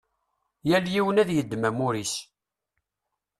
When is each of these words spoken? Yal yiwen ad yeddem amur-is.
Yal 0.69 0.85
yiwen 0.93 1.21
ad 1.21 1.29
yeddem 1.31 1.67
amur-is. 1.69 2.13